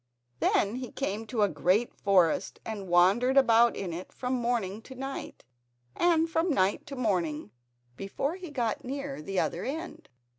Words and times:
Then 0.39 0.77
he 0.77 0.91
came 0.91 1.27
to 1.27 1.43
a 1.43 1.47
great 1.47 1.93
forest 1.93 2.59
and 2.65 2.87
wandered 2.87 3.37
about 3.37 3.75
in 3.75 3.93
it 3.93 4.11
from 4.11 4.33
morning 4.33 4.81
to 4.81 4.95
night 4.95 5.43
and 5.95 6.27
from 6.27 6.49
night 6.49 6.87
to 6.87 6.95
morning 6.95 7.51
before 7.97 8.33
he 8.35 8.49
got 8.49 8.83
near 8.83 9.21
the 9.21 9.39
other 9.39 9.63
end. 9.63 10.09